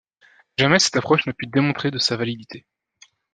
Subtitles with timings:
[0.57, 2.65] Jamais cette approche n'a pu démontrer de sa validité.